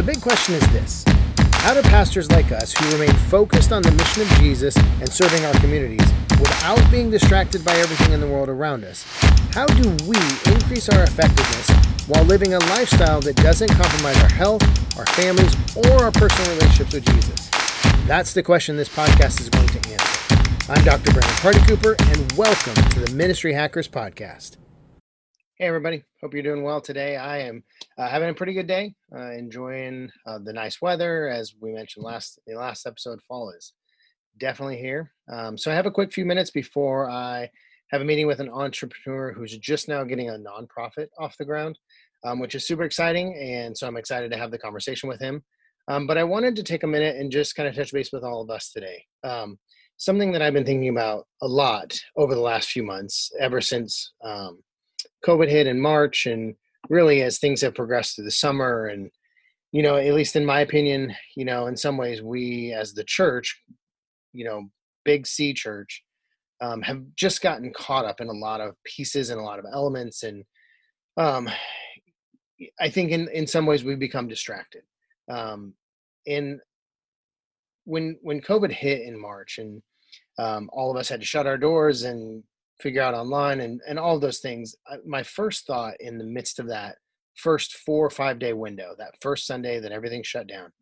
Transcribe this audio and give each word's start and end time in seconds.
the 0.00 0.12
big 0.12 0.22
question 0.22 0.54
is 0.54 0.66
this 0.72 1.04
How 1.60 1.74
do 1.74 1.82
pastors 1.82 2.30
like 2.30 2.52
us, 2.52 2.72
who 2.72 2.90
remain 2.92 3.14
focused 3.28 3.70
on 3.70 3.82
the 3.82 3.90
mission 3.90 4.22
of 4.22 4.28
Jesus 4.38 4.74
and 4.76 5.12
serving 5.12 5.44
our 5.44 5.52
communities, 5.60 6.10
without 6.40 6.80
being 6.90 7.10
distracted 7.10 7.62
by 7.62 7.72
everything 7.72 8.14
in 8.14 8.20
the 8.20 8.26
world 8.26 8.48
around 8.48 8.82
us, 8.82 9.04
how 9.52 9.66
do 9.66 9.90
we 10.08 10.16
increase 10.50 10.88
our 10.88 11.02
effectiveness 11.02 11.68
while 12.08 12.24
living 12.24 12.54
a 12.54 12.58
lifestyle 12.70 13.20
that 13.20 13.36
doesn't 13.36 13.68
compromise 13.68 14.16
our 14.22 14.30
health, 14.30 14.62
our 14.98 15.04
families, 15.08 15.54
or 15.76 16.04
our 16.04 16.12
personal 16.12 16.50
relationships 16.52 16.94
with 16.94 17.04
Jesus? 17.04 17.50
That's 18.06 18.32
the 18.32 18.42
question 18.42 18.78
this 18.78 18.88
podcast 18.88 19.38
is 19.38 19.50
going 19.50 19.68
to 19.68 19.90
answer. 19.90 20.72
I'm 20.72 20.82
Dr. 20.82 21.12
Brandon 21.12 21.36
Party 21.42 21.60
Cooper, 21.66 21.94
and 21.98 22.32
welcome 22.32 22.74
to 22.92 23.00
the 23.00 23.12
Ministry 23.14 23.52
Hackers 23.52 23.86
Podcast. 23.86 24.56
Hey, 25.60 25.66
everybody. 25.66 26.02
Hope 26.22 26.32
you're 26.32 26.42
doing 26.42 26.62
well 26.62 26.80
today. 26.80 27.18
I 27.18 27.40
am 27.40 27.62
uh, 27.98 28.08
having 28.08 28.30
a 28.30 28.34
pretty 28.34 28.54
good 28.54 28.66
day, 28.66 28.94
uh, 29.14 29.32
enjoying 29.32 30.10
uh, 30.26 30.38
the 30.42 30.54
nice 30.54 30.80
weather. 30.80 31.28
As 31.28 31.52
we 31.60 31.70
mentioned 31.70 32.02
last 32.02 32.40
the 32.46 32.54
last 32.54 32.86
episode, 32.86 33.20
fall 33.20 33.50
is 33.50 33.74
definitely 34.38 34.78
here. 34.78 35.12
Um, 35.30 35.58
so 35.58 35.70
I 35.70 35.74
have 35.74 35.84
a 35.84 35.90
quick 35.90 36.14
few 36.14 36.24
minutes 36.24 36.50
before 36.50 37.10
I 37.10 37.50
have 37.90 38.00
a 38.00 38.06
meeting 38.06 38.26
with 38.26 38.40
an 38.40 38.48
entrepreneur 38.48 39.34
who's 39.34 39.54
just 39.58 39.86
now 39.86 40.02
getting 40.02 40.30
a 40.30 40.38
nonprofit 40.38 41.08
off 41.18 41.36
the 41.36 41.44
ground, 41.44 41.78
um, 42.24 42.38
which 42.38 42.54
is 42.54 42.66
super 42.66 42.84
exciting. 42.84 43.36
And 43.38 43.76
so 43.76 43.86
I'm 43.86 43.98
excited 43.98 44.30
to 44.30 44.38
have 44.38 44.52
the 44.52 44.58
conversation 44.58 45.10
with 45.10 45.20
him. 45.20 45.44
Um, 45.88 46.06
but 46.06 46.16
I 46.16 46.24
wanted 46.24 46.56
to 46.56 46.62
take 46.62 46.84
a 46.84 46.86
minute 46.86 47.16
and 47.16 47.30
just 47.30 47.54
kind 47.54 47.68
of 47.68 47.74
touch 47.74 47.92
base 47.92 48.12
with 48.14 48.24
all 48.24 48.40
of 48.40 48.48
us 48.48 48.72
today. 48.72 49.04
Um, 49.24 49.58
something 49.98 50.32
that 50.32 50.40
I've 50.40 50.54
been 50.54 50.64
thinking 50.64 50.88
about 50.88 51.26
a 51.42 51.46
lot 51.46 52.00
over 52.16 52.34
the 52.34 52.40
last 52.40 52.70
few 52.70 52.82
months, 52.82 53.30
ever 53.38 53.60
since 53.60 54.14
um, 54.24 54.60
COVID 55.24 55.48
hit 55.48 55.66
in 55.66 55.80
March, 55.80 56.26
and 56.26 56.54
really 56.88 57.22
as 57.22 57.38
things 57.38 57.60
have 57.60 57.74
progressed 57.74 58.16
through 58.16 58.24
the 58.24 58.30
summer, 58.30 58.86
and 58.86 59.10
you 59.72 59.82
know, 59.82 59.96
at 59.96 60.14
least 60.14 60.36
in 60.36 60.44
my 60.44 60.60
opinion, 60.60 61.14
you 61.36 61.44
know, 61.44 61.66
in 61.66 61.76
some 61.76 61.96
ways, 61.96 62.22
we 62.22 62.72
as 62.72 62.92
the 62.92 63.04
church, 63.04 63.62
you 64.32 64.44
know, 64.44 64.68
big 65.04 65.26
C 65.26 65.54
church, 65.54 66.02
um, 66.60 66.82
have 66.82 67.02
just 67.14 67.40
gotten 67.40 67.72
caught 67.72 68.04
up 68.04 68.20
in 68.20 68.28
a 68.28 68.32
lot 68.32 68.60
of 68.60 68.74
pieces 68.84 69.30
and 69.30 69.40
a 69.40 69.44
lot 69.44 69.58
of 69.58 69.64
elements, 69.72 70.22
and 70.22 70.44
um, 71.16 71.48
I 72.80 72.88
think 72.90 73.10
in 73.10 73.28
in 73.28 73.46
some 73.46 73.66
ways 73.66 73.84
we've 73.84 73.98
become 73.98 74.28
distracted. 74.28 74.82
Um, 75.30 75.74
in 76.26 76.60
when 77.84 78.18
when 78.22 78.40
COVID 78.40 78.70
hit 78.70 79.02
in 79.02 79.20
March, 79.20 79.58
and 79.58 79.82
um, 80.38 80.70
all 80.72 80.90
of 80.90 80.96
us 80.96 81.08
had 81.08 81.20
to 81.20 81.26
shut 81.26 81.46
our 81.46 81.58
doors 81.58 82.02
and 82.02 82.42
figure 82.80 83.02
out 83.02 83.14
online 83.14 83.60
and, 83.60 83.80
and 83.88 83.98
all 83.98 84.18
those 84.18 84.38
things. 84.38 84.74
My 85.06 85.22
first 85.22 85.66
thought 85.66 85.94
in 86.00 86.18
the 86.18 86.24
midst 86.24 86.58
of 86.58 86.68
that 86.68 86.96
first 87.36 87.78
four 87.78 88.06
or 88.06 88.10
five 88.10 88.38
day 88.38 88.52
window, 88.52 88.94
that 88.98 89.14
first 89.20 89.46
Sunday 89.46 89.80
that 89.80 89.92
everything 89.92 90.22
shut 90.22 90.46
down, 90.46 90.72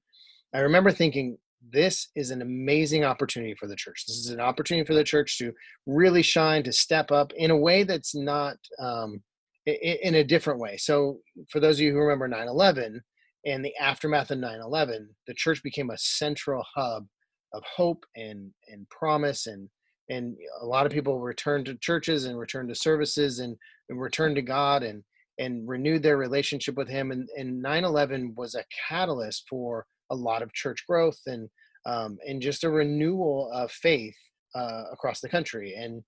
I 0.55 0.61
remember 0.61 0.91
thinking, 0.91 1.39
this 1.73 2.09
is 2.15 2.31
an 2.31 2.41
amazing 2.41 3.05
opportunity 3.05 3.55
for 3.55 3.67
the 3.67 3.77
church. 3.77 4.05
This 4.07 4.17
is 4.17 4.31
an 4.31 4.41
opportunity 4.41 4.87
for 4.87 4.95
the 4.95 5.05
church 5.05 5.39
to 5.39 5.53
really 5.87 6.23
shine, 6.23 6.63
to 6.63 6.73
step 6.73 7.11
up 7.11 7.33
in 7.37 7.51
a 7.51 7.57
way 7.57 7.83
that's 7.83 8.15
not 8.15 8.57
um, 8.79 9.23
in 9.67 10.15
a 10.15 10.25
different 10.25 10.61
way. 10.61 10.77
So, 10.77 11.19
for 11.51 11.61
those 11.61 11.77
of 11.77 11.81
you 11.81 11.93
who 11.93 11.99
remember 11.99 12.29
9 12.29 12.49
11 12.49 13.01
and 13.45 13.65
the 13.65 13.75
aftermath 13.81 14.31
of 14.31 14.39
9 14.39 14.61
11, 14.61 15.09
the 15.27 15.35
church 15.35 15.63
became 15.63 15.91
a 15.91 15.99
central 15.99 16.65
hub 16.75 17.07
of 17.53 17.63
hope 17.65 18.05
and, 18.15 18.53
and 18.69 18.89
promise 18.89 19.47
and 19.47 19.69
and 20.09 20.37
a 20.61 20.67
lot 20.67 20.87
of 20.87 20.93
people 20.93 21.21
returned 21.21 21.67
to 21.67 21.75
churches 21.77 22.25
and 22.25 22.39
returned 22.39 22.69
to 22.69 22.75
services 22.75 23.41
and, 23.41 23.57
and 23.89 24.01
returned 24.01 24.37
to 24.37 24.43
God 24.43 24.83
and 24.83 25.03
and 25.41 25.69
renewed 25.69 26.03
their 26.03 26.17
relationship 26.17 26.77
with 26.77 26.89
Him. 26.89 27.13
And, 27.13 27.29
and 27.37 27.63
9/11 27.65 28.35
was 28.37 28.55
a 28.55 28.65
catalyst 28.89 29.45
for 29.49 29.87
a 30.11 30.15
lot 30.15 30.43
of 30.43 30.53
church 30.53 30.85
growth 30.89 31.21
and 31.27 31.49
um, 31.87 32.19
and 32.27 32.43
just 32.43 32.65
a 32.65 32.71
renewal 32.71 33.51
of 33.53 33.71
faith 33.71 34.17
uh, 34.55 34.85
across 34.93 35.21
the 35.21 35.29
country. 35.29 35.75
And 35.75 36.03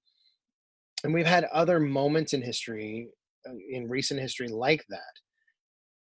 and 1.04 1.14
we've 1.14 1.26
had 1.26 1.44
other 1.44 1.80
moments 1.80 2.34
in 2.34 2.42
history, 2.42 3.08
uh, 3.48 3.54
in 3.70 3.88
recent 3.88 4.20
history, 4.20 4.48
like 4.48 4.84
that, 4.90 5.00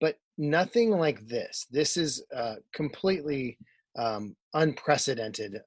but 0.01 0.17
nothing 0.39 0.91
like 0.91 1.27
this. 1.27 1.67
This 1.71 1.97
is 1.97 2.25
uh, 2.35 2.55
completely 2.75 3.59
um, 3.99 4.35
unprecedented 4.55 5.59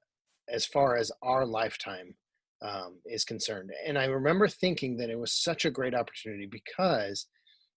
as 0.48 0.66
far 0.66 0.96
as 0.96 1.12
our 1.22 1.46
lifetime 1.46 2.14
um, 2.62 2.98
is 3.06 3.24
concerned. 3.24 3.70
And 3.86 3.98
I 3.98 4.04
remember 4.04 4.48
thinking 4.48 4.96
that 4.98 5.10
it 5.10 5.18
was 5.18 5.32
such 5.32 5.64
a 5.64 5.70
great 5.70 5.94
opportunity 5.94 6.46
because 6.46 7.26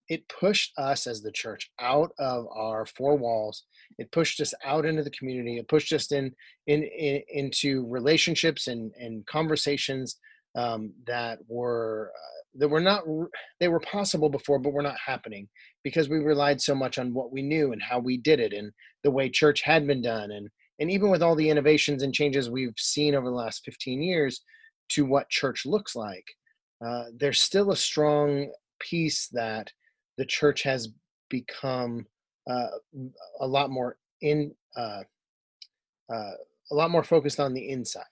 it 0.10 0.28
pushed 0.28 0.74
us 0.78 1.08
as 1.08 1.22
the 1.22 1.32
church 1.32 1.72
out 1.80 2.12
of 2.20 2.46
our 2.54 2.86
four 2.86 3.16
walls. 3.16 3.64
It 3.98 4.12
pushed 4.12 4.42
us 4.42 4.54
out 4.66 4.86
into 4.86 5.04
the 5.04 5.12
community. 5.12 5.58
It 5.58 5.70
pushed 5.70 5.94
us 5.94 6.12
in, 6.12 6.34
in, 6.68 6.84
in 6.84 7.22
into 7.30 7.88
relationships 7.88 8.68
and, 8.68 8.92
and 9.00 9.26
conversations 9.26 10.18
um, 10.56 10.92
that 11.08 11.40
were 11.48 12.12
uh, 12.16 12.42
that 12.60 12.68
were 12.68 12.82
not 12.82 13.04
they 13.60 13.70
were 13.70 13.80
possible 13.80 14.30
before, 14.30 14.60
but 14.60 14.74
were 14.74 14.84
not 14.84 14.98
happening 15.04 15.48
because 15.84 16.10
we 16.10 16.18
relied 16.18 16.62
so 16.62 16.76
much 16.76 16.98
on 17.00 17.14
what 17.14 17.32
we 17.32 17.42
knew 17.42 17.72
and 17.72 17.82
how 17.82 18.00
we 18.00 18.18
did 18.18 18.40
it 18.40 18.54
and 18.54 18.72
the 19.04 19.12
way 19.12 19.30
church 19.30 19.62
had 19.62 19.88
been 19.88 20.02
done 20.02 20.32
and 20.32 20.50
and 20.80 20.92
even 20.92 21.10
with 21.10 21.24
all 21.24 21.36
the 21.36 21.50
innovations 21.50 22.04
and 22.04 22.14
changes 22.14 22.50
we've 22.50 22.74
seen 22.78 23.16
over 23.16 23.30
the 23.30 23.36
last 23.36 23.64
15 23.64 24.02
years 24.02 24.42
to 24.90 25.06
what 25.06 25.30
church 25.30 25.66
looks 25.66 25.96
like, 25.96 26.26
uh, 26.86 27.06
there's 27.18 27.42
still 27.42 27.72
a 27.72 27.76
strong 27.76 28.52
piece 28.80 29.28
that 29.28 29.72
the 30.18 30.26
church 30.26 30.64
has 30.64 30.90
become 31.30 32.06
uh, 32.50 32.68
a 33.40 33.48
lot 33.48 33.70
more 33.70 33.98
in 34.22 34.54
uh, 34.76 35.02
uh, 36.14 36.32
a 36.72 36.76
lot 36.76 36.92
more 36.92 37.04
focused 37.04 37.40
on 37.40 37.54
the 37.54 37.70
inside. 37.70 38.04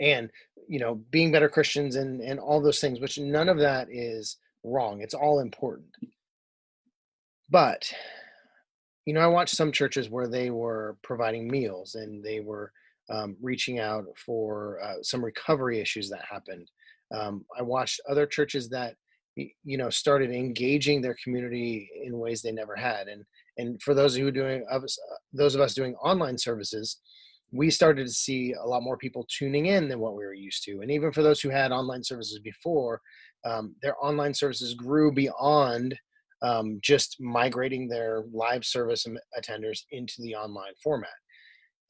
And 0.00 0.30
you 0.68 0.78
know 0.78 0.96
being 1.10 1.32
better 1.32 1.48
christians 1.48 1.96
and 1.96 2.20
and 2.20 2.38
all 2.38 2.60
those 2.60 2.80
things 2.80 3.00
which 3.00 3.18
none 3.18 3.48
of 3.48 3.58
that 3.58 3.88
is 3.90 4.36
wrong 4.62 5.00
it's 5.00 5.14
all 5.14 5.40
important. 5.40 5.88
But 7.50 7.90
you 9.06 9.14
know 9.14 9.20
i 9.20 9.26
watched 9.26 9.56
some 9.56 9.72
churches 9.72 10.10
where 10.10 10.28
they 10.28 10.50
were 10.50 10.98
providing 11.02 11.48
meals 11.48 11.94
and 11.94 12.22
they 12.22 12.40
were 12.40 12.72
um, 13.10 13.36
reaching 13.40 13.78
out 13.78 14.04
for 14.24 14.78
uh, 14.82 15.02
some 15.02 15.24
recovery 15.24 15.80
issues 15.80 16.08
that 16.10 16.24
happened. 16.30 16.70
Um, 17.14 17.44
I 17.58 17.62
watched 17.62 18.00
other 18.08 18.26
churches 18.26 18.68
that 18.70 18.94
you 19.36 19.78
know 19.78 19.88
started 19.88 20.30
engaging 20.32 21.00
their 21.00 21.16
community 21.22 21.88
in 22.04 22.18
ways 22.18 22.42
they 22.42 22.52
never 22.52 22.74
had, 22.74 23.08
and 23.08 23.24
and 23.56 23.80
for 23.82 23.94
those 23.94 24.16
who 24.16 24.30
doing 24.30 24.64
of 24.70 24.84
us, 24.84 24.98
uh, 25.10 25.16
those 25.32 25.54
of 25.54 25.60
us 25.60 25.74
doing 25.74 25.94
online 25.96 26.38
services, 26.38 26.98
we 27.52 27.70
started 27.70 28.06
to 28.06 28.12
see 28.12 28.52
a 28.52 28.66
lot 28.66 28.82
more 28.82 28.96
people 28.96 29.26
tuning 29.28 29.66
in 29.66 29.88
than 29.88 30.00
what 30.00 30.16
we 30.16 30.24
were 30.24 30.34
used 30.34 30.64
to. 30.64 30.80
And 30.80 30.90
even 30.90 31.12
for 31.12 31.22
those 31.22 31.40
who 31.40 31.48
had 31.48 31.72
online 31.72 32.04
services 32.04 32.38
before, 32.40 33.00
um, 33.44 33.74
their 33.82 33.94
online 34.04 34.34
services 34.34 34.74
grew 34.74 35.12
beyond 35.12 35.98
um, 36.42 36.78
just 36.82 37.16
migrating 37.20 37.88
their 37.88 38.24
live 38.32 38.64
service 38.64 39.06
attenders 39.38 39.80
into 39.90 40.14
the 40.18 40.34
online 40.34 40.72
format 40.82 41.10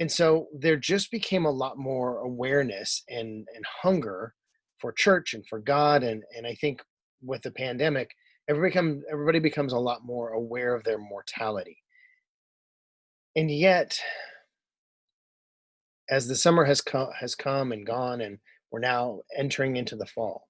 and 0.00 0.10
so 0.10 0.46
there 0.56 0.76
just 0.76 1.10
became 1.10 1.44
a 1.44 1.50
lot 1.50 1.78
more 1.78 2.18
awareness 2.18 3.02
and 3.08 3.46
and 3.54 3.64
hunger 3.82 4.34
for 4.78 4.92
church 4.92 5.34
and 5.34 5.46
for 5.46 5.58
god 5.58 6.02
and 6.02 6.22
and 6.36 6.46
i 6.46 6.54
think 6.54 6.80
with 7.22 7.42
the 7.42 7.50
pandemic 7.50 8.10
everybody 8.48 8.72
come 8.72 9.02
everybody 9.10 9.38
becomes 9.38 9.72
a 9.72 9.78
lot 9.78 10.04
more 10.04 10.30
aware 10.30 10.74
of 10.74 10.82
their 10.84 10.98
mortality. 10.98 11.78
And 13.36 13.50
yet 13.50 14.00
as 16.10 16.26
the 16.26 16.34
summer 16.34 16.64
has 16.64 16.80
come 16.80 17.10
has 17.18 17.34
come 17.34 17.72
and 17.72 17.86
gone 17.86 18.22
and 18.22 18.38
we're 18.70 18.80
now 18.80 19.20
entering 19.36 19.76
into 19.76 19.94
the 19.94 20.06
fall 20.06 20.48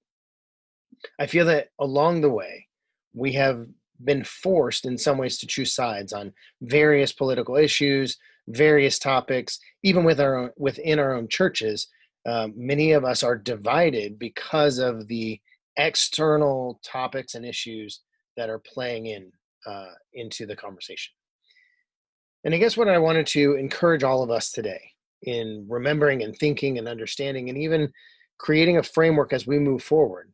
i 1.18 1.26
feel 1.26 1.44
that 1.46 1.68
along 1.80 2.20
the 2.20 2.30
way 2.30 2.66
we 3.12 3.32
have 3.32 3.66
been 4.04 4.22
forced 4.22 4.86
in 4.86 4.96
some 4.96 5.18
ways 5.18 5.36
to 5.38 5.46
choose 5.48 5.74
sides 5.74 6.12
on 6.12 6.32
various 6.62 7.12
political 7.12 7.56
issues 7.56 8.16
various 8.48 8.98
topics, 8.98 9.58
even 9.82 10.04
with 10.04 10.20
our 10.20 10.36
own, 10.36 10.50
within 10.56 10.98
our 10.98 11.14
own 11.14 11.28
churches. 11.28 11.88
Um, 12.26 12.52
many 12.56 12.92
of 12.92 13.04
us 13.04 13.22
are 13.22 13.36
divided 13.36 14.18
because 14.18 14.78
of 14.78 15.06
the 15.08 15.40
external 15.76 16.80
topics 16.84 17.34
and 17.34 17.44
issues 17.46 18.00
that 18.36 18.50
are 18.50 18.58
playing 18.58 19.06
in 19.06 19.30
uh, 19.66 19.92
into 20.14 20.46
the 20.46 20.56
conversation. 20.56 21.12
And 22.44 22.54
I 22.54 22.58
guess 22.58 22.76
what 22.76 22.88
I 22.88 22.98
wanted 22.98 23.26
to 23.28 23.56
encourage 23.56 24.02
all 24.02 24.22
of 24.22 24.30
us 24.30 24.50
today 24.52 24.80
in 25.22 25.66
remembering 25.68 26.22
and 26.22 26.36
thinking 26.36 26.78
and 26.78 26.88
understanding 26.88 27.48
and 27.48 27.58
even 27.58 27.92
creating 28.38 28.78
a 28.78 28.82
framework 28.82 29.32
as 29.32 29.46
we 29.46 29.58
move 29.58 29.82
forward. 29.82 30.32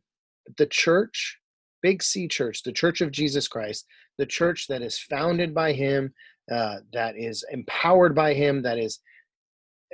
The 0.57 0.67
church, 0.67 1.39
Big 1.81 2.03
C 2.03 2.27
Church, 2.27 2.61
the 2.63 2.71
Church 2.71 3.01
of 3.01 3.11
Jesus 3.11 3.47
Christ, 3.47 3.85
the 4.17 4.25
church 4.25 4.67
that 4.67 4.81
is 4.81 4.99
founded 4.99 5.53
by 5.53 5.73
Him, 5.73 6.13
uh, 6.51 6.77
that 6.93 7.17
is 7.17 7.45
empowered 7.51 8.15
by 8.15 8.33
Him, 8.33 8.63
that 8.63 8.79
is 8.79 8.99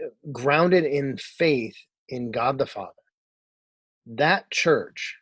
uh, 0.02 0.08
grounded 0.32 0.86
in 0.86 1.18
faith 1.18 1.76
in 2.10 2.32
God 2.32 2.58
the 2.58 2.66
Father, 2.66 2.92
that 4.08 4.52
church 4.52 5.18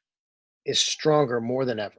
is 0.66 0.80
stronger 0.80 1.42
more 1.42 1.66
than 1.66 1.80
ever. 1.80 1.96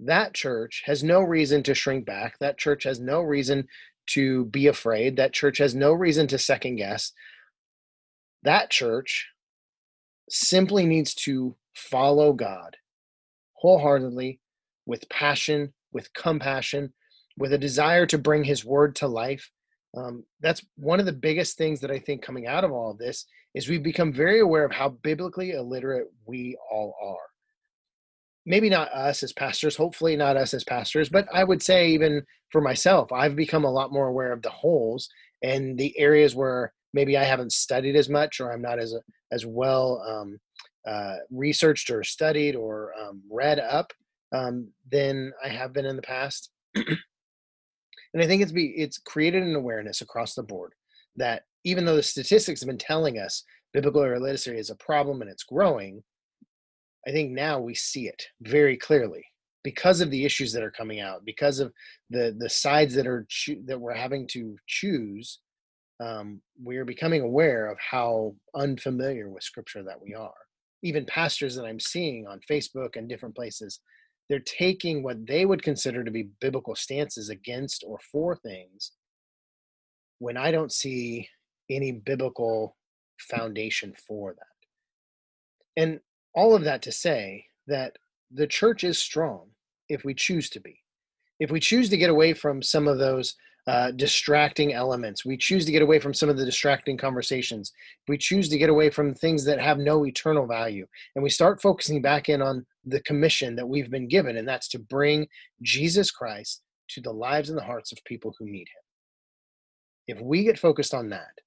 that 0.00 0.34
church 0.34 0.82
has 0.86 1.02
no 1.02 1.20
reason 1.20 1.62
to 1.64 1.74
shrink 1.74 2.06
back. 2.06 2.38
That 2.38 2.58
church 2.58 2.84
has 2.84 3.00
no 3.00 3.22
reason 3.22 3.66
to 4.08 4.44
be 4.46 4.66
afraid. 4.68 5.16
That 5.16 5.32
church 5.32 5.58
has 5.58 5.74
no 5.74 5.92
reason 5.92 6.26
to 6.28 6.38
second 6.38 6.76
guess. 6.76 7.12
That 8.44 8.70
church 8.70 9.28
simply 10.30 10.86
needs 10.86 11.14
to 11.14 11.56
follow 11.74 12.32
God 12.32 12.76
wholeheartedly, 13.54 14.40
with 14.86 15.08
passion, 15.08 15.74
with 15.92 16.12
compassion, 16.14 16.92
with 17.38 17.52
a 17.52 17.58
desire 17.58 18.06
to 18.06 18.18
bring 18.18 18.44
His 18.44 18.64
word 18.64 18.96
to 18.96 19.08
life. 19.08 19.50
Um, 19.96 20.24
that's 20.40 20.64
one 20.76 21.00
of 21.00 21.06
the 21.06 21.12
biggest 21.12 21.56
things 21.56 21.80
that 21.80 21.90
I 21.90 21.98
think 21.98 22.22
coming 22.22 22.46
out 22.46 22.64
of 22.64 22.72
all 22.72 22.90
of 22.90 22.98
this 22.98 23.24
is 23.54 23.68
we've 23.68 23.82
become 23.82 24.12
very 24.12 24.40
aware 24.40 24.64
of 24.64 24.72
how 24.72 24.90
biblically 24.90 25.52
illiterate 25.52 26.08
we 26.26 26.58
all 26.70 26.94
are 27.02 27.28
maybe 28.48 28.70
not 28.70 28.90
us 28.92 29.22
as 29.22 29.32
pastors, 29.34 29.76
hopefully 29.76 30.16
not 30.16 30.38
us 30.38 30.54
as 30.54 30.64
pastors, 30.64 31.10
but 31.10 31.28
I 31.32 31.44
would 31.44 31.62
say 31.62 31.90
even 31.90 32.24
for 32.50 32.62
myself, 32.62 33.12
I've 33.12 33.36
become 33.36 33.64
a 33.64 33.70
lot 33.70 33.92
more 33.92 34.08
aware 34.08 34.32
of 34.32 34.40
the 34.40 34.48
holes 34.48 35.06
and 35.42 35.78
the 35.78 35.96
areas 35.98 36.34
where 36.34 36.72
maybe 36.94 37.18
I 37.18 37.24
haven't 37.24 37.52
studied 37.52 37.94
as 37.94 38.08
much 38.08 38.40
or 38.40 38.50
I'm 38.50 38.62
not 38.62 38.78
as 38.78 38.94
as 39.30 39.44
well 39.44 40.02
um, 40.08 40.40
uh, 40.88 41.16
researched 41.30 41.90
or 41.90 42.02
studied 42.02 42.56
or 42.56 42.94
um, 42.98 43.20
read 43.30 43.58
up 43.58 43.92
um, 44.32 44.72
than 44.90 45.30
I 45.44 45.48
have 45.48 45.74
been 45.74 45.84
in 45.84 45.96
the 45.96 46.02
past. 46.02 46.50
and 48.18 48.24
I 48.24 48.26
think 48.26 48.42
it's 48.42 48.50
be 48.50 48.74
it's 48.76 48.98
created 48.98 49.44
an 49.44 49.54
awareness 49.54 50.00
across 50.00 50.34
the 50.34 50.42
board 50.42 50.72
that 51.14 51.42
even 51.62 51.84
though 51.84 51.94
the 51.94 52.02
statistics 52.02 52.60
have 52.60 52.66
been 52.66 52.76
telling 52.76 53.16
us 53.20 53.44
biblical 53.72 54.02
illiteracy 54.02 54.58
is 54.58 54.70
a 54.70 54.74
problem 54.74 55.22
and 55.22 55.30
it's 55.30 55.44
growing, 55.44 56.02
I 57.06 57.12
think 57.12 57.30
now 57.30 57.60
we 57.60 57.76
see 57.76 58.08
it 58.08 58.20
very 58.40 58.76
clearly 58.76 59.24
because 59.62 60.00
of 60.00 60.10
the 60.10 60.24
issues 60.24 60.52
that 60.52 60.64
are 60.64 60.70
coming 60.72 60.98
out, 60.98 61.24
because 61.24 61.60
of 61.60 61.72
the 62.10 62.34
the 62.36 62.50
sides 62.50 62.92
that 62.96 63.06
are 63.06 63.24
cho- 63.28 63.62
that 63.66 63.80
we're 63.80 63.94
having 63.94 64.26
to 64.32 64.56
choose. 64.66 65.38
Um, 66.00 66.40
we 66.60 66.76
are 66.76 66.84
becoming 66.84 67.20
aware 67.22 67.70
of 67.70 67.78
how 67.78 68.34
unfamiliar 68.56 69.30
with 69.30 69.44
Scripture 69.44 69.84
that 69.84 70.00
we 70.02 70.12
are. 70.12 70.34
Even 70.82 71.06
pastors 71.06 71.54
that 71.54 71.66
I'm 71.66 71.80
seeing 71.80 72.26
on 72.26 72.40
Facebook 72.50 72.96
and 72.96 73.08
different 73.08 73.36
places, 73.36 73.78
they're 74.28 74.40
taking 74.40 75.02
what 75.02 75.26
they 75.26 75.46
would 75.46 75.62
consider 75.62 76.04
to 76.04 76.10
be 76.10 76.28
biblical 76.40 76.74
stances 76.74 77.30
against 77.30 77.84
or 77.86 77.98
for 78.12 78.36
things 78.36 78.92
when 80.18 80.36
I 80.36 80.50
don't 80.50 80.72
see 80.72 81.28
any 81.70 81.92
biblical 81.92 82.76
foundation 83.18 83.94
for 84.06 84.34
that. 84.34 85.82
And 85.82 86.00
all 86.34 86.54
of 86.54 86.64
that 86.64 86.82
to 86.82 86.92
say 86.92 87.46
that 87.66 87.96
the 88.30 88.46
church 88.46 88.84
is 88.84 88.98
strong 88.98 89.50
if 89.88 90.04
we 90.04 90.14
choose 90.14 90.50
to 90.50 90.60
be. 90.60 90.82
If 91.40 91.50
we 91.50 91.60
choose 91.60 91.88
to 91.90 91.96
get 91.96 92.10
away 92.10 92.34
from 92.34 92.62
some 92.62 92.88
of 92.88 92.98
those 92.98 93.34
uh, 93.68 93.90
distracting 93.92 94.72
elements, 94.72 95.24
we 95.24 95.36
choose 95.36 95.64
to 95.66 95.72
get 95.72 95.82
away 95.82 95.98
from 95.98 96.14
some 96.14 96.28
of 96.28 96.36
the 96.36 96.44
distracting 96.44 96.96
conversations, 96.96 97.72
we 98.08 98.18
choose 98.18 98.48
to 98.48 98.58
get 98.58 98.70
away 98.70 98.90
from 98.90 99.14
things 99.14 99.44
that 99.44 99.60
have 99.60 99.78
no 99.78 100.06
eternal 100.06 100.46
value, 100.46 100.86
and 101.14 101.22
we 101.22 101.30
start 101.30 101.62
focusing 101.62 102.02
back 102.02 102.28
in 102.28 102.42
on 102.42 102.66
the 102.86 103.00
commission 103.02 103.54
that 103.54 103.68
we've 103.68 103.90
been 103.90 104.08
given, 104.08 104.38
and 104.38 104.48
that's 104.48 104.68
to 104.68 104.78
bring 104.78 105.26
Jesus 105.62 106.10
Christ 106.10 106.62
to 106.88 107.00
the 107.00 107.12
lives 107.12 107.50
and 107.50 107.58
the 107.58 107.64
hearts 107.64 107.92
of 107.92 108.02
people 108.04 108.34
who 108.38 108.46
need 108.46 108.66
him. 108.68 110.16
If 110.16 110.22
we 110.22 110.42
get 110.42 110.58
focused 110.58 110.94
on 110.94 111.10
that, 111.10 111.38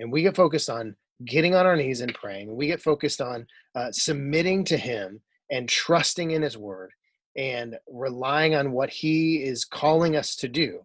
and 0.00 0.10
we 0.10 0.22
get 0.22 0.34
focused 0.34 0.68
on 0.68 0.96
getting 1.24 1.54
on 1.54 1.66
our 1.66 1.76
knees 1.76 2.00
and 2.00 2.14
praying. 2.14 2.54
We 2.54 2.66
get 2.66 2.82
focused 2.82 3.20
on 3.20 3.46
uh, 3.74 3.92
submitting 3.92 4.64
to 4.64 4.76
Him 4.76 5.20
and 5.50 5.68
trusting 5.68 6.30
in 6.30 6.42
His 6.42 6.56
Word 6.56 6.90
and 7.36 7.76
relying 7.88 8.54
on 8.54 8.72
what 8.72 8.90
He 8.90 9.36
is 9.36 9.64
calling 9.64 10.16
us 10.16 10.34
to 10.36 10.48
do. 10.48 10.80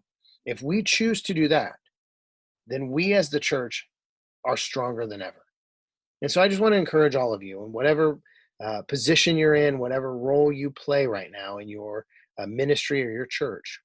If 0.46 0.62
we 0.62 0.82
choose 0.82 1.20
to 1.22 1.34
do 1.34 1.48
that, 1.48 1.74
then 2.66 2.90
we 2.90 3.12
as 3.14 3.28
the 3.28 3.40
church 3.40 3.86
are 4.44 4.56
stronger 4.56 5.06
than 5.06 5.20
ever. 5.20 5.44
And 6.22 6.30
so 6.30 6.40
I 6.40 6.48
just 6.48 6.60
want 6.60 6.72
to 6.72 6.78
encourage 6.78 7.16
all 7.16 7.34
of 7.34 7.42
you 7.42 7.64
in 7.64 7.72
whatever 7.72 8.18
uh, 8.64 8.82
position 8.82 9.36
you're 9.36 9.54
in, 9.54 9.78
whatever 9.78 10.16
role 10.16 10.50
you 10.50 10.70
play 10.70 11.06
right 11.06 11.30
now 11.30 11.58
in 11.58 11.68
your 11.68 12.06
uh, 12.38 12.46
ministry 12.46 13.04
or 13.04 13.10
your 13.10 13.26
church, 13.26 13.80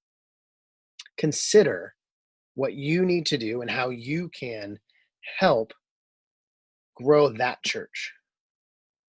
consider 1.18 1.94
what 2.56 2.74
you 2.74 3.06
need 3.06 3.25
to 3.25 3.38
do 3.38 3.62
and 3.62 3.69
how 3.69 3.90
you 3.90 4.30
can 4.30 4.78
help 5.40 5.74
grow 6.96 7.30
that 7.30 7.62
church. 7.63 8.13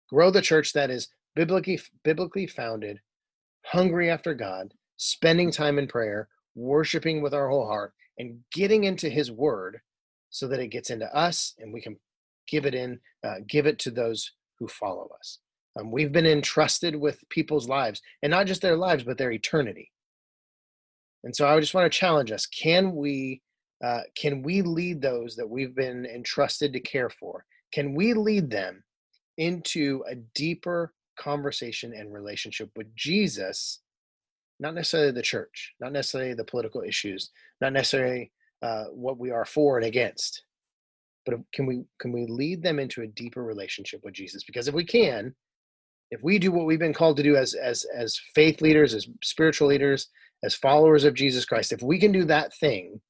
Grow 0.10 0.32
the 0.32 0.42
church 0.42 0.74
that 0.74 0.90
is 0.90 1.10
biblically 1.36 1.80
biblically 2.04 2.48
founded, 2.48 3.00
hungry 3.66 4.10
after 4.10 4.34
God, 4.34 4.74
spending 4.98 5.52
time 5.52 5.80
in 5.80 5.88
prayer, 5.88 6.28
worshiping 6.56 7.22
with 7.22 7.34
our 7.34 7.50
whole 7.50 7.68
heart, 7.68 7.94
and 8.18 8.40
getting 8.54 8.84
into 8.84 9.10
His 9.10 9.32
Word, 9.32 9.82
so 10.30 10.48
that 10.48 10.60
it 10.60 10.68
gets 10.70 10.90
into 10.90 11.14
us 11.16 11.54
and 11.60 11.74
we 11.74 11.82
can 11.82 11.98
give 12.48 12.66
it 12.66 12.74
in, 12.74 13.00
uh, 13.24 13.36
give 13.48 13.66
it 13.66 13.80
to 13.80 13.92
those 13.92 14.32
who 14.60 14.68
follow 14.68 15.10
us. 15.20 15.40
Um, 15.80 15.92
we've 15.92 16.12
been 16.12 16.26
entrusted 16.26 16.96
with 16.96 17.28
people's 17.30 17.68
lives, 17.68 18.02
and 18.24 18.32
not 18.32 18.48
just 18.48 18.62
their 18.62 18.76
lives, 18.76 19.04
but 19.04 19.18
their 19.18 19.32
eternity. 19.32 19.92
And 21.24 21.36
so 21.36 21.48
I 21.48 21.60
just 21.60 21.74
want 21.74 21.92
to 21.92 21.98
challenge 21.98 22.32
us: 22.32 22.46
Can 22.46 22.96
we, 22.96 23.42
uh, 23.84 24.02
can 24.16 24.42
we 24.42 24.62
lead 24.62 25.02
those 25.02 25.36
that 25.36 25.50
we've 25.50 25.76
been 25.76 26.06
entrusted 26.06 26.74
to 26.74 26.80
care 26.80 27.10
for? 27.10 27.46
Can 27.74 27.96
we 27.96 28.14
lead 28.14 28.50
them 28.50 28.84
into 29.38 30.04
a 30.10 30.16
deeper 30.36 30.94
conversation 31.18 31.94
and 31.94 32.14
relationship 32.14 32.70
with 32.76 32.94
Jesus? 32.96 33.80
Not 34.62 34.76
necessarily 34.76 35.12
the 35.12 35.24
church, 35.24 35.74
not 35.82 35.92
necessarily 35.92 36.36
the 36.36 36.46
political 36.46 36.82
issues, 36.82 37.32
not 37.60 37.74
necessarily 37.74 38.32
uh, 38.62 38.86
what 38.86 39.18
we 39.18 39.32
are 39.32 39.44
for 39.44 39.78
and 39.78 39.86
against, 39.88 40.44
but 41.26 41.36
can 41.54 41.66
we 41.66 41.84
can 42.00 42.12
we 42.12 42.26
lead 42.28 42.62
them 42.62 42.80
into 42.80 43.02
a 43.02 43.08
deeper 43.08 43.44
relationship 43.44 44.02
with 44.04 44.14
Jesus? 44.14 44.44
Because 44.44 44.68
if 44.68 44.76
we 44.76 44.86
can, 44.86 45.34
if 46.12 46.22
we 46.24 46.38
do 46.38 46.52
what 46.52 46.68
we've 46.68 46.80
been 46.80 46.94
called 46.94 47.18
to 47.18 47.24
do 47.24 47.36
as 47.36 47.56
as 47.56 47.86
as 47.96 48.20
faith 48.36 48.62
leaders, 48.62 48.94
as 48.94 49.08
spiritual 49.24 49.68
leaders, 49.68 50.08
as 50.44 50.54
followers 50.54 51.06
of 51.06 51.16
Jesus 51.16 51.44
Christ, 51.44 51.72
if 51.72 51.82
we 51.82 52.00
can 52.00 52.12
do 52.12 52.24
that 52.26 52.56
thing, 52.56 53.02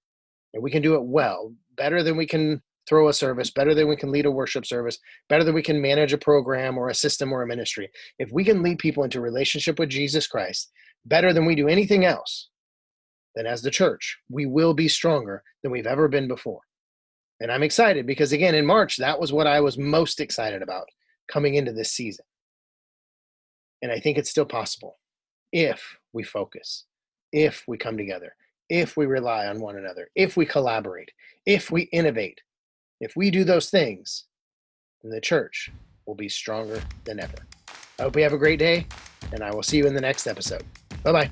and 0.53 0.63
we 0.63 0.71
can 0.71 0.81
do 0.81 0.95
it 0.95 1.03
well, 1.03 1.53
better 1.75 2.01
than 2.01 2.15
we 2.15 2.27
can 2.27 2.61
throw 2.87 3.09
a 3.09 3.13
service, 3.13 3.51
better 3.51 3.75
than 3.75 3.87
we 3.87 3.95
can 3.95 4.11
lead 4.11 4.25
a 4.25 4.31
worship 4.31 4.65
service, 4.65 4.97
better 5.29 5.43
than 5.43 5.53
we 5.53 5.61
can 5.61 5.81
manage 5.81 6.13
a 6.13 6.17
program 6.17 6.77
or 6.77 6.89
a 6.89 6.95
system 6.95 7.31
or 7.31 7.43
a 7.43 7.47
ministry. 7.47 7.89
If 8.19 8.31
we 8.31 8.43
can 8.43 8.63
lead 8.63 8.79
people 8.79 9.03
into 9.03 9.21
relationship 9.21 9.79
with 9.79 9.89
Jesus 9.89 10.27
Christ 10.27 10.71
better 11.05 11.33
than 11.33 11.45
we 11.45 11.55
do 11.55 11.67
anything 11.67 12.05
else, 12.05 12.49
then 13.35 13.45
as 13.45 13.61
the 13.61 13.71
church, 13.71 14.17
we 14.29 14.45
will 14.45 14.73
be 14.73 14.87
stronger 14.87 15.43
than 15.63 15.71
we've 15.71 15.87
ever 15.87 16.07
been 16.07 16.27
before. 16.27 16.61
And 17.39 17.51
I'm 17.51 17.63
excited 17.63 18.05
because, 18.05 18.33
again, 18.33 18.55
in 18.55 18.65
March, 18.65 18.97
that 18.97 19.19
was 19.19 19.33
what 19.33 19.47
I 19.47 19.61
was 19.61 19.77
most 19.77 20.19
excited 20.19 20.61
about 20.61 20.87
coming 21.31 21.55
into 21.55 21.71
this 21.71 21.91
season. 21.91 22.25
And 23.81 23.91
I 23.91 23.99
think 23.99 24.17
it's 24.17 24.29
still 24.29 24.45
possible 24.45 24.99
if 25.51 25.97
we 26.13 26.23
focus, 26.23 26.85
if 27.31 27.63
we 27.67 27.77
come 27.77 27.97
together, 27.97 28.35
if 28.69 28.95
we 28.95 29.05
rely 29.05 29.47
on 29.47 29.59
one 29.59 29.75
another, 29.75 30.09
if 30.15 30.37
we 30.37 30.45
collaborate, 30.45 31.09
if 31.45 31.71
we 31.71 31.83
innovate, 31.83 32.41
if 32.99 33.15
we 33.15 33.31
do 33.31 33.43
those 33.43 33.69
things, 33.69 34.25
then 35.01 35.11
the 35.11 35.19
church 35.19 35.71
will 36.05 36.15
be 36.15 36.29
stronger 36.29 36.81
than 37.05 37.19
ever. 37.19 37.37
I 37.97 38.03
hope 38.03 38.15
you 38.15 38.23
have 38.23 38.33
a 38.33 38.37
great 38.37 38.59
day, 38.59 38.85
and 39.31 39.43
I 39.43 39.51
will 39.51 39.63
see 39.63 39.77
you 39.77 39.87
in 39.87 39.95
the 39.95 40.01
next 40.01 40.27
episode. 40.27 40.63
Bye 41.03 41.11
bye. 41.11 41.31